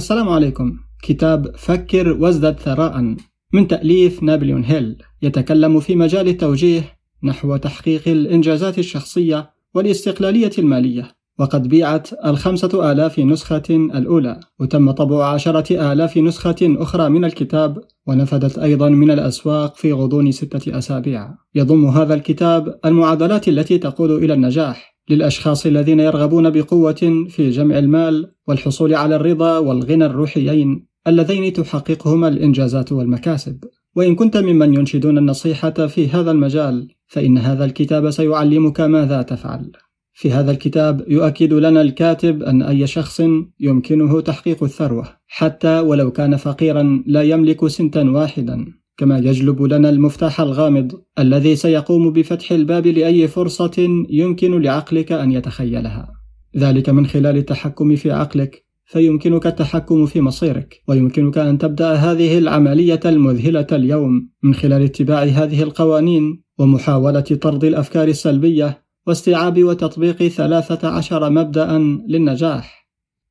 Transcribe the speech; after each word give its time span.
السلام 0.00 0.28
عليكم. 0.28 0.76
كتاب 1.02 1.56
فكر 1.56 2.08
وازدد 2.12 2.60
ثراء. 2.60 3.16
من 3.52 3.68
تأليف 3.68 4.22
نابليون 4.22 4.64
هيل. 4.64 4.96
يتكلم 5.22 5.80
في 5.80 5.96
مجال 5.96 6.28
التوجيه 6.28 6.82
نحو 7.22 7.56
تحقيق 7.56 8.08
الإنجازات 8.08 8.78
الشخصية 8.78 9.50
والاستقلالية 9.74 10.50
المالية. 10.58 11.10
وقد 11.38 11.68
بيعت 11.68 12.08
الخمسة 12.26 12.92
آلاف 12.92 13.18
نسخة 13.18 13.62
الأولى. 13.70 14.40
وتم 14.60 14.90
طبع 14.90 15.26
عشرة 15.26 15.92
آلاف 15.92 16.18
نسخة 16.18 16.56
أخرى 16.62 17.08
من 17.08 17.24
الكتاب. 17.24 17.78
ونفدت 18.06 18.58
أيضا 18.58 18.88
من 18.88 19.10
الأسواق 19.10 19.76
في 19.76 19.92
غضون 19.92 20.32
ستة 20.32 20.78
أسابيع. 20.78 21.34
يضم 21.54 21.86
هذا 21.86 22.14
الكتاب 22.14 22.78
المعادلات 22.84 23.48
التي 23.48 23.78
تقود 23.78 24.10
إلى 24.10 24.34
النجاح. 24.34 24.99
للأشخاص 25.10 25.66
الذين 25.66 26.00
يرغبون 26.00 26.50
بقوة 26.50 27.26
في 27.28 27.50
جمع 27.50 27.78
المال 27.78 28.32
والحصول 28.48 28.94
على 28.94 29.16
الرضا 29.16 29.58
والغنى 29.58 30.06
الروحيين 30.06 30.86
اللذين 31.06 31.52
تحققهما 31.52 32.28
الإنجازات 32.28 32.92
والمكاسب. 32.92 33.64
وإن 33.96 34.14
كنت 34.14 34.36
ممن 34.36 34.74
ينشدون 34.74 35.18
النصيحة 35.18 35.70
في 35.70 36.08
هذا 36.08 36.30
المجال، 36.30 36.88
فإن 37.06 37.38
هذا 37.38 37.64
الكتاب 37.64 38.10
سيعلمك 38.10 38.80
ماذا 38.80 39.22
تفعل. 39.22 39.72
في 40.12 40.32
هذا 40.32 40.50
الكتاب 40.50 41.04
يؤكد 41.08 41.52
لنا 41.52 41.80
الكاتب 41.80 42.42
أن 42.42 42.62
أي 42.62 42.86
شخص 42.86 43.22
يمكنه 43.60 44.20
تحقيق 44.20 44.64
الثروة، 44.64 45.08
حتى 45.26 45.80
ولو 45.80 46.10
كان 46.10 46.36
فقيرا 46.36 47.02
لا 47.06 47.22
يملك 47.22 47.66
سنتا 47.66 48.10
واحدا، 48.10 48.66
كما 49.00 49.18
يجلب 49.18 49.62
لنا 49.62 49.90
المفتاح 49.90 50.40
الغامض 50.40 50.92
الذي 51.18 51.56
سيقوم 51.56 52.12
بفتح 52.12 52.52
الباب 52.52 52.86
لأي 52.86 53.28
فرصة 53.28 54.04
يمكن 54.10 54.62
لعقلك 54.62 55.12
أن 55.12 55.32
يتخيلها. 55.32 56.12
ذلك 56.56 56.88
من 56.88 57.06
خلال 57.06 57.36
التحكم 57.36 57.96
في 57.96 58.10
عقلك 58.10 58.64
فيمكنك 58.84 59.46
التحكم 59.46 60.06
في 60.06 60.20
مصيرك 60.20 60.82
ويمكنك 60.88 61.38
أن 61.38 61.58
تبدأ 61.58 61.92
هذه 61.92 62.38
العملية 62.38 63.00
المذهلة 63.04 63.66
اليوم 63.72 64.30
من 64.42 64.54
خلال 64.54 64.82
اتباع 64.82 65.22
هذه 65.22 65.62
القوانين 65.62 66.42
ومحاولة 66.58 67.20
طرد 67.20 67.64
الأفكار 67.64 68.08
السلبية 68.08 68.84
واستيعاب 69.06 69.64
وتطبيق 69.64 70.22
ثلاثة 70.22 70.88
عشر 70.88 71.30
مبدأ 71.30 71.78
للنجاح 72.08 72.88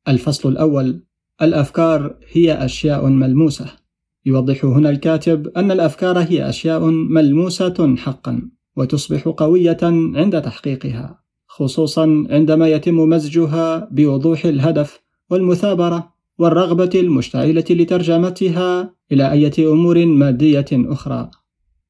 الفصل 0.07 0.49
الأول 0.49 1.03
الأفكار 1.41 2.15
هي 2.31 2.65
أشياء 2.65 3.05
ملموسة 3.05 3.78
يوضح 4.25 4.65
هنا 4.65 4.89
الكاتب 4.89 5.47
أن 5.47 5.71
الأفكار 5.71 6.19
هي 6.19 6.49
أشياء 6.49 6.85
ملموسة 6.89 7.95
حقا 7.95 8.41
وتصبح 8.77 9.27
قوية 9.27 9.77
عند 9.83 10.41
تحقيقها 10.41 11.19
خصوصا 11.47 12.27
عندما 12.29 12.67
يتم 12.67 12.97
مزجها 12.97 13.89
بوضوح 13.91 14.45
الهدف 14.45 15.01
والمثابرة 15.29 16.13
والرغبة 16.37 16.89
المشتعلة 16.95 17.65
لترجمتها 17.69 18.93
إلى 19.11 19.31
أية 19.31 19.71
أمور 19.71 20.05
مادية 20.05 20.65
أخرى. 20.71 21.31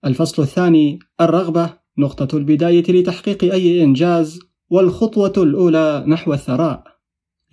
الفصل 0.05 0.41
الثاني 0.41 0.99
الرغبة 1.21 1.73
نقطة 1.97 2.37
البداية 2.37 2.83
لتحقيق 2.89 3.53
أي 3.53 3.83
إنجاز 3.83 4.39
والخطوة 4.69 5.33
الأولى 5.37 6.03
نحو 6.07 6.33
الثراء. 6.33 6.83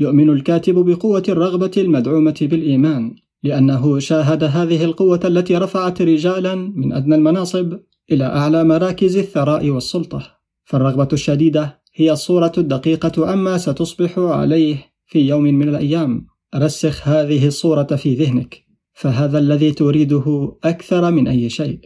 يؤمن 0.01 0.31
الكاتب 0.31 0.75
بقوة 0.75 1.23
الرغبة 1.29 1.71
المدعومة 1.77 2.37
بالإيمان، 2.41 3.15
لأنه 3.43 3.99
شاهد 3.99 4.45
هذه 4.45 4.85
القوة 4.85 5.21
التي 5.25 5.57
رفعت 5.57 6.03
رجالا 6.03 6.55
من 6.55 6.93
أدنى 6.93 7.15
المناصب 7.15 7.79
إلى 8.13 8.25
أعلى 8.25 8.65
مراكز 8.65 9.17
الثراء 9.17 9.71
والسلطة. 9.71 10.37
فالرغبة 10.65 11.09
الشديدة 11.13 11.83
هي 11.95 12.13
الصورة 12.13 12.53
الدقيقة 12.59 13.31
عما 13.31 13.59
ستصبح 13.59 14.19
عليه 14.19 14.77
في 15.07 15.29
يوم 15.29 15.43
من 15.43 15.69
الأيام. 15.69 16.27
رسخ 16.55 17.09
هذه 17.09 17.47
الصورة 17.47 17.83
في 17.97 18.15
ذهنك. 18.15 18.67
فهذا 18.95 19.39
الذي 19.39 19.73
تريده 19.73 20.57
أكثر 20.65 21.11
من 21.11 21.29
أي 21.29 21.51
شيء. 21.51 21.81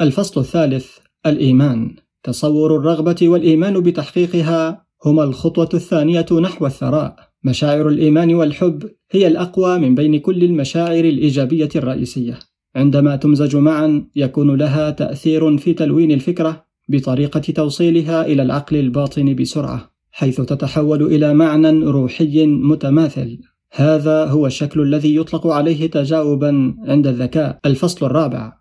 الفصل 0.00 0.40
الثالث 0.40 0.98
الإيمان. 1.26 1.96
تصور 2.22 2.76
الرغبة 2.76 3.16
والإيمان 3.22 3.80
بتحقيقها 3.80 4.86
هما 5.04 5.24
الخطوة 5.24 5.68
الثانية 5.74 6.26
نحو 6.40 6.66
الثراء. 6.66 7.31
مشاعر 7.44 7.88
الإيمان 7.88 8.34
والحب 8.34 8.90
هي 9.10 9.26
الأقوى 9.26 9.78
من 9.78 9.94
بين 9.94 10.18
كل 10.18 10.44
المشاعر 10.44 11.04
الإيجابية 11.04 11.68
الرئيسية. 11.76 12.38
عندما 12.76 13.16
تمزج 13.16 13.56
معا 13.56 14.04
يكون 14.16 14.56
لها 14.56 14.90
تأثير 14.90 15.56
في 15.58 15.74
تلوين 15.74 16.12
الفكرة 16.12 16.64
بطريقة 16.88 17.40
توصيلها 17.40 18.26
إلى 18.26 18.42
العقل 18.42 18.76
الباطن 18.76 19.34
بسرعة 19.34 19.92
حيث 20.10 20.40
تتحول 20.40 21.02
إلى 21.02 21.34
معنى 21.34 21.70
روحي 21.84 22.46
متماثل. 22.46 23.38
هذا 23.72 24.24
هو 24.24 24.46
الشكل 24.46 24.80
الذي 24.80 25.16
يطلق 25.16 25.46
عليه 25.46 25.90
تجاوبا 25.90 26.74
عند 26.88 27.06
الذكاء. 27.06 27.58
الفصل 27.66 28.06
الرابع. 28.06 28.52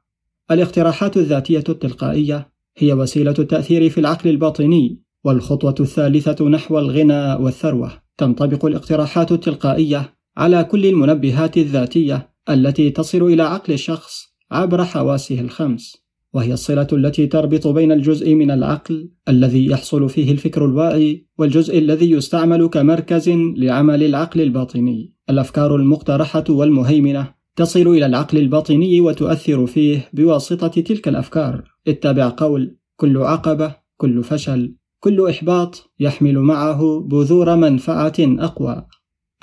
الاقتراحات 0.52 1.18
الذاتية 1.18 1.64
التلقائية 1.70 2.52
هي 2.78 2.94
وسيلة 2.94 3.36
التأثير 3.40 3.90
في 3.90 3.98
العقل 3.98 4.30
الباطني 4.30 5.00
والخطوة 5.24 5.76
الثالثة 5.80 6.50
نحو 6.50 6.80
الغنى 6.80 7.34
والثروة. 7.34 7.92
تنطبق 8.22 8.66
الاقتراحات 8.66 9.32
التلقائية 9.32 10.14
على 10.38 10.64
كل 10.64 10.86
المنبهات 10.86 11.58
الذاتية 11.58 12.30
التي 12.50 12.90
تصل 12.90 13.24
إلى 13.24 13.44
عقل 13.44 13.74
الشخص 13.74 14.36
عبر 14.52 14.84
حواسه 14.84 15.42
الخمس 15.42 15.98
وهي 16.34 16.54
الصلة 16.54 16.88
التي 16.94 17.28
تربط 17.28 17.68
بين 17.68 17.92
الجزء 17.92 18.36
من 18.36 18.52
العقل 18.52 19.10
الذي 19.30 19.66
يحصل 19.66 20.10
فيه 20.10 20.32
الفكر 20.32 20.66
الواعي 20.66 21.28
والجزء 21.38 21.78
الذي 21.78 22.12
يستعمل 22.12 22.68
كمركز 22.68 23.30
لعمل 23.58 24.04
العقل 24.04 24.42
الباطني. 24.42 25.14
الأفكار 25.30 25.76
المقترحة 25.76 26.44
والمهيمنة 26.50 27.34
تصل 27.56 27.88
إلى 27.88 28.06
العقل 28.06 28.38
الباطني 28.38 29.02
وتؤثر 29.02 29.66
فيه 29.66 30.10
بواسطة 30.14 30.82
تلك 30.82 31.08
الأفكار. 31.08 31.64
اتبع 31.88 32.34
قول: 32.38 32.78
كل 32.96 33.18
عقبة، 33.18 33.76
كل 33.98 34.24
فشل، 34.24 34.76
كل 35.04 35.30
إحباط 35.30 35.92
يحمل 36.00 36.40
معه 36.40 37.00
بذور 37.00 37.56
منفعة 37.56 38.14
أقوى. 38.20 38.86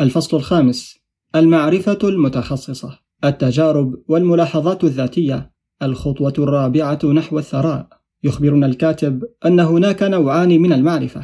الفصل 0.00 0.36
الخامس: 0.36 0.98
المعرفة 1.34 1.98
المتخصصة، 2.04 2.98
التجارب 3.24 3.94
والملاحظات 4.08 4.84
الذاتية 4.84 5.50
الخطوة 5.82 6.32
الرابعة 6.38 6.98
نحو 7.04 7.38
الثراء 7.38 7.88
يخبرنا 8.24 8.66
الكاتب 8.66 9.24
أن 9.46 9.60
هناك 9.60 10.02
نوعان 10.02 10.60
من 10.60 10.72
المعرفة 10.72 11.20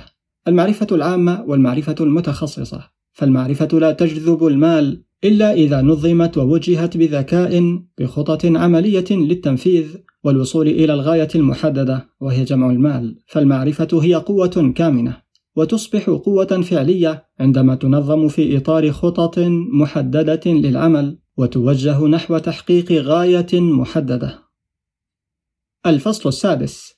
المعرفة 0.49 0.87
العامة 0.93 1.45
والمعرفة 1.47 1.97
المتخصصة 2.01 2.91
فالمعرفة 3.13 3.69
لا 3.73 3.93
تجذب 3.93 4.47
المال 4.47 5.03
إلا 5.25 5.53
إذا 5.53 5.83
نظمت 5.83 6.39
ووجهت 6.39 6.97
بذكاء 6.97 7.83
بخطط 7.99 8.47
عملية 8.47 9.05
للتنفيذ 9.11 9.97
والوصول 10.25 10.69
إلى 10.69 10.95
الغاية 10.95 11.29
المحددة 11.35 12.07
وهي 12.21 12.45
جمع 12.45 12.71
المال. 12.71 13.19
فالمعرفة 13.27 13.89
هي 14.03 14.15
قوة 14.15 14.73
كامنة 14.77 15.17
وتصبح 15.57 16.11
قوة 16.11 16.63
فعلية 16.63 17.25
عندما 17.41 17.75
تنظم 17.75 18.29
في 18.29 18.57
إطار 18.57 18.93
خطط 18.93 19.39
محددة 19.73 20.41
للعمل 20.47 21.19
وتوجه 21.37 22.07
نحو 22.07 22.39
تحقيق 22.39 22.93
غاية 22.93 23.61
محددة. 23.61 24.39
الفصل 25.87 26.29
السادس. 26.29 26.95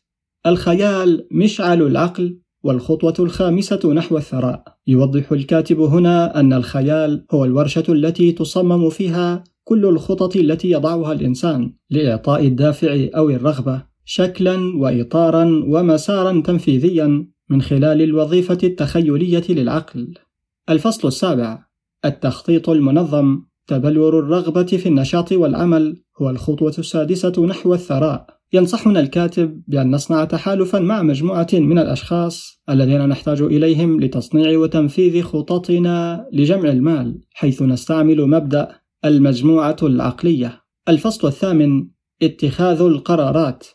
الخيال 0.47 1.29
مشعل 1.33 1.83
العقل 1.83 2.41
والخطوة 2.63 3.15
الخامسة 3.19 3.93
نحو 3.93 4.17
الثراء. 4.17 4.65
يوضح 4.87 5.33
الكاتب 5.33 5.81
هنا 5.81 6.41
أن 6.41 6.53
الخيال 6.53 7.27
هو 7.31 7.45
الورشة 7.45 7.85
التي 7.89 8.33
تصمم 8.33 8.91
فيها 8.91 9.45
كل 9.69 9.87
الخطط 9.87 10.37
التي 10.37 10.71
يضعها 10.71 11.13
الإنسان 11.13 11.73
لإعطاء 11.91 12.47
الدافع 12.47 13.07
أو 13.17 13.31
الرغبة 13.31 13.83
شكلا 14.05 14.77
وإطارا 14.77 15.45
ومسارا 15.67 16.43
تنفيذيا 16.47 17.27
من 17.51 17.63
خلال 17.63 18.03
الوظيفة 18.03 18.59
التخيلية 18.63 19.45
للعقل. 19.49 20.15
الفصل 20.71 21.09
السابع. 21.09 21.67
التخطيط 22.05 22.69
المنظم. 22.69 23.43
تبلور 23.67 24.19
الرغبة 24.19 24.63
في 24.65 24.89
النشاط 24.89 25.33
والعمل. 25.33 26.03
هو 26.23 26.31
الخطوة 26.31 26.75
السادسة 26.79 27.47
نحو 27.47 27.75
الثراء. 27.75 28.27
ينصحنا 28.53 29.01
الكاتب 29.01 29.63
بأن 29.69 29.91
نصنع 29.91 30.25
تحالفا 30.25 30.79
مع 30.79 31.03
مجموعة 31.03 31.49
من 31.53 31.79
الأشخاص 31.79 32.63
الذين 32.71 33.09
نحتاج 33.09 33.43
إليهم 33.43 34.01
لتصنيع 34.01 34.59
وتنفيذ 34.59 35.23
خططنا 35.23 36.27
لجمع 36.33 36.69
المال 36.69 37.21
حيث 37.35 37.63
نستعمل 37.63 38.27
مبدأ 38.27 38.86
المجموعة 39.07 39.77
العقلية. 39.83 40.63
الفصل 40.89 41.29
الثامن 41.29 41.89
اتخاذ 42.23 42.81
القرارات. 42.81 43.67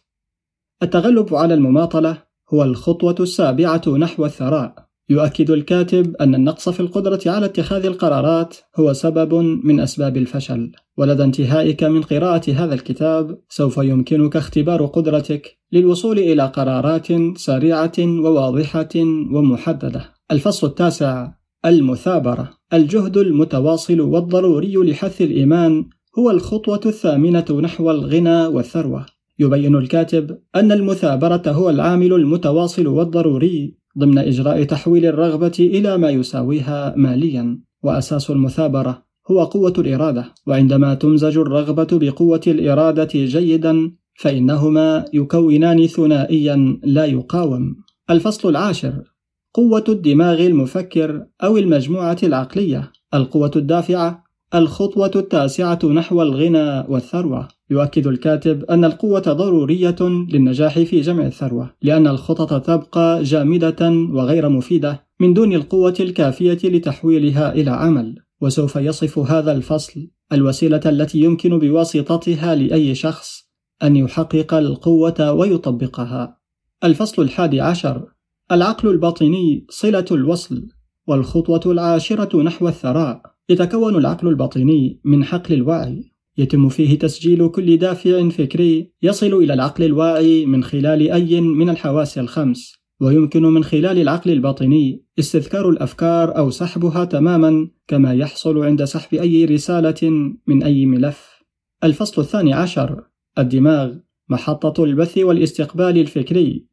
التغلب 0.83 1.35
على 1.35 1.53
المماطلة 1.53 2.23
هو 2.53 2.63
الخطوة 2.63 3.15
السابعة 3.19 3.81
نحو 3.87 4.25
الثراء. 4.25 4.75
يؤكد 5.09 5.51
الكاتب 5.51 6.15
أن 6.15 6.35
النقص 6.35 6.69
في 6.69 6.79
القدرة 6.79 7.19
على 7.25 7.45
اتخاذ 7.45 7.85
القرارات 7.85 8.57
هو 8.75 8.93
سبب 8.93 9.33
من 9.63 9.79
أسباب 9.79 10.17
الفشل، 10.17 10.71
ولدى 10.97 11.23
انتهائك 11.23 11.83
من 11.83 12.01
قراءة 12.01 12.51
هذا 12.51 12.73
الكتاب 12.73 13.39
سوف 13.49 13.77
يمكنك 13.77 14.35
اختبار 14.35 14.85
قدرتك 14.85 15.57
للوصول 15.71 16.19
إلى 16.19 16.43
قرارات 16.45 17.07
سريعة 17.37 17.93
وواضحة 17.99 18.95
ومحددة. 19.33 20.13
الفصل 20.31 20.67
التاسع 20.67 21.31
المثابرة. 21.65 22.60
الجهد 22.73 23.17
المتواصل 23.17 24.01
والضروري 24.01 24.75
لحث 24.75 25.21
الإيمان 25.21 25.85
هو 26.19 26.31
الخطوة 26.31 26.81
الثامنة 26.85 27.45
نحو 27.63 27.91
الغنى 27.91 28.45
والثروة. 28.45 29.05
يبين 29.39 29.75
الكاتب 29.75 30.37
أن 30.55 30.71
المثابرة 30.71 31.41
هو 31.47 31.69
العامل 31.69 32.13
المتواصل 32.13 32.87
والضروري 32.87 33.77
ضمن 33.99 34.17
إجراء 34.17 34.63
تحويل 34.63 35.05
الرغبة 35.05 35.51
إلى 35.59 35.97
ما 35.97 36.09
يساويها 36.09 36.93
ماليا، 36.97 37.59
وأساس 37.83 38.31
المثابرة 38.31 39.03
هو 39.31 39.43
قوة 39.43 39.73
الإرادة، 39.77 40.25
وعندما 40.47 40.93
تمزج 40.93 41.37
الرغبة 41.37 41.87
بقوة 41.91 42.41
الإرادة 42.47 43.09
جيدا 43.13 43.91
فإنهما 44.19 45.05
يكونان 45.13 45.87
ثنائيا 45.87 46.79
لا 46.83 47.05
يقاوم. 47.05 47.75
الفصل 48.09 48.49
العاشر 48.49 49.10
قوة 49.53 49.83
الدماغ 49.89 50.45
المفكر 50.45 51.25
أو 51.43 51.57
المجموعة 51.57 52.17
العقلية 52.23 52.91
القوة 53.13 53.51
الدافعة 53.55 54.23
الخطوة 54.55 55.11
التاسعة 55.15 55.79
نحو 55.85 56.21
الغنى 56.21 56.85
والثروة. 56.89 57.47
يؤكد 57.69 58.07
الكاتب 58.07 58.63
أن 58.63 58.85
القوة 58.85 59.19
ضرورية 59.19 59.95
للنجاح 60.01 60.79
في 60.79 61.01
جمع 61.01 61.25
الثروة 61.25 61.69
لأن 61.81 62.07
الخطط 62.07 62.65
تبقى 62.65 63.23
جامدة 63.23 63.89
وغير 63.89 64.49
مفيدة 64.49 65.03
من 65.19 65.33
دون 65.33 65.53
القوة 65.53 65.93
الكافية 65.99 66.59
لتحويلها 66.63 67.53
إلى 67.53 67.71
عمل. 67.71 68.15
وسوف 68.41 68.75
يصف 68.75 69.19
هذا 69.19 69.51
الفصل 69.51 70.07
الوسيلة 70.33 70.81
التي 70.85 71.19
يمكن 71.19 71.59
بواسطتها 71.59 72.55
لأي 72.55 72.95
شخص 72.95 73.49
أن 73.83 73.95
يحقق 73.95 74.53
القوة 74.53 75.31
ويطبقها. 75.31 76.37
الفصل 76.83 77.21
الحادي 77.21 77.61
عشر 77.61 78.07
العقل 78.51 78.89
الباطني 78.89 79.65
صلة 79.69 80.05
الوصل 80.11 80.67
والخطوة 81.07 81.61
العاشرة 81.65 82.41
نحو 82.41 82.67
الثراء. 82.67 83.21
يتكون 83.49 83.95
العقل 83.95 84.27
الباطني 84.27 84.99
من 85.03 85.23
حقل 85.23 85.53
الوعي. 85.53 86.11
يتم 86.37 86.69
فيه 86.69 86.99
تسجيل 86.99 87.47
كل 87.49 87.77
دافع 87.77 88.29
فكري 88.29 88.91
يصل 89.03 89.33
إلى 89.33 89.53
العقل 89.53 89.83
الواعي 89.83 90.45
من 90.45 90.63
خلال 90.63 91.11
أي 91.11 91.41
من 91.41 91.69
الحواس 91.69 92.17
الخمس. 92.17 92.73
ويمكن 93.01 93.43
من 93.43 93.63
خلال 93.63 94.01
العقل 94.01 94.31
الباطني 94.31 95.03
استذكار 95.19 95.69
الأفكار 95.69 96.37
أو 96.37 96.49
سحبها 96.49 97.05
تماما 97.05 97.69
كما 97.87 98.13
يحصل 98.13 98.63
عند 98.63 98.83
سحب 98.83 99.13
أي 99.13 99.45
رسالة 99.45 100.33
من 100.47 100.63
أي 100.63 100.85
ملف. 100.85 101.43
الفصل 101.83 102.21
الثاني 102.21 102.53
عشر. 102.53 103.03
الدماغ. 103.37 103.93
محطة 104.29 104.83
البث 104.83 105.17
والاستقبال 105.17 105.97
الفكري. 105.97 106.70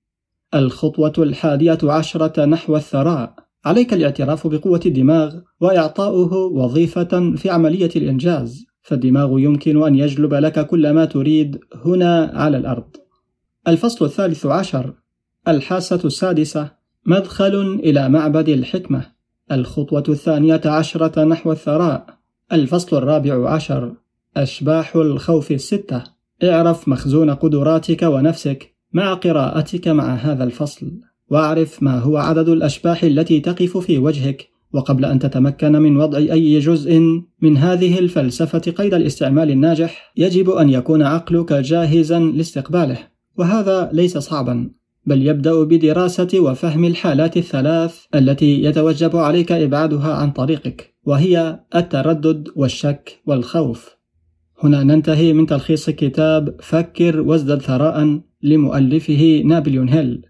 الخطوة 0.55 1.13
الحادية 1.19 1.79
عشرة 1.83 2.45
نحو 2.45 2.77
الثراء. 2.77 3.35
عليك 3.65 3.93
الاعتراف 3.93 4.47
بقوة 4.47 4.81
الدماغ 4.87 5.35
وإعطاؤه 5.61 6.35
وظيفة 6.35 7.35
في 7.37 7.51
عملية 7.51 7.91
الإنجاز. 7.97 8.67
فالدماغ 8.83 9.39
يمكن 9.39 9.83
أن 9.87 9.95
يجلب 9.95 10.35
لك 10.35 10.67
كل 10.67 10.91
ما 10.91 11.05
تريد 11.05 11.59
هنا 11.85 12.33
على 12.35 12.57
الأرض. 12.57 12.97
الفصل 13.69 14.05
الثالث 14.05 14.47
عشر. 14.47 14.95
الحاسة 15.49 16.01
السادسة. 16.05 16.71
مدخل 17.07 17.81
إلى 17.85 18.09
معبد 18.09 18.49
الحكمة. 18.49 19.07
الخطوة 19.53 20.05
الثانية 20.09 20.61
عشرة 20.65 21.25
نحو 21.25 21.53
الثراء. 21.53 22.07
الفصل 22.53 22.97
الرابع 22.97 23.51
عشر. 23.51 23.95
أشباح 24.37 24.97
الخوف 24.97 25.53
الستة. 25.53 26.03
اعرف 26.45 26.89
مخزون 26.89 27.31
قدراتك 27.31 28.03
ونفسك. 28.03 28.78
مع 28.99 29.15
قراءتك 29.15 29.89
مع 29.89 30.15
هذا 30.15 30.45
الفصل 30.45 30.93
واعرف 31.31 31.83
ما 31.83 31.99
هو 31.99 32.17
عدد 32.17 32.49
الأشباح 32.49 33.05
التي 33.05 33.41
تقف 33.41 33.77
في 33.77 33.99
وجهك 33.99 34.49
وقبل 34.73 35.05
أن 35.05 35.19
تتمكن 35.19 35.73
من 35.73 35.97
وضع 35.97 36.19
أي 36.19 36.59
جزء 36.59 37.01
من 37.43 37.57
هذه 37.57 37.99
الفلسفة 37.99 38.59
قيد 38.59 38.95
الاستعمال 38.95 39.51
الناجح 39.51 40.13
يجب 40.17 40.51
أن 40.51 40.71
يكون 40.71 41.03
عقلك 41.03 41.53
جاهزا 41.53 42.19
لاستقباله. 42.21 42.99
وهذا 43.37 43.91
ليس 43.93 44.19
صعبا 44.19 44.71
بل 45.07 45.27
يبدأ 45.27 45.63
بدراسة 45.63 46.29
وفهم 46.35 46.85
الحالات 46.85 47.37
الثلاث 47.37 48.05
التي 48.15 48.63
يتوجب 48.63 49.17
عليك 49.17 49.53
إبعادها 49.53 50.15
عن 50.15 50.31
طريقك 50.31 50.95
وهي 51.05 51.61
التردد 51.75 52.49
والشك 52.57 53.21
والخوف. 53.27 53.97
هنا 54.63 54.83
ننتهي 54.83 55.33
من 55.33 55.47
تلخيص 55.47 55.91
كتاب 55.91 56.57
فكر 56.61 57.21
وازدد 57.21 57.63
ثراء 57.63 58.28
لمؤلفه 58.43 59.43
نابليون 59.45 59.89
هيل. 59.89 60.27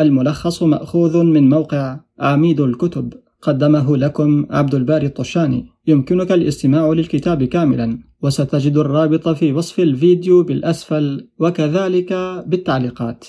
الملخص 0.00 0.62
مأخوذ 0.62 1.22
من 1.22 1.48
موقع 1.48 2.00
عميد 2.20 2.60
الكتب. 2.60 3.12
قدمه 3.42 3.96
لكم 3.96 4.46
عبد 4.50 4.74
الباري 4.74 5.06
الطشاني. 5.06 5.66
يمكنك 5.86 6.32
الاستماع 6.32 6.88
للكتاب 6.92 7.44
كاملا 7.44 7.98
وستجد 8.22 8.76
الرابط 8.76 9.28
في 9.28 9.52
وصف 9.52 9.80
الفيديو 9.80 10.42
بالأسفل. 10.42 11.28
وكذلك 11.38 12.12
بالتعليقات. 12.46 13.24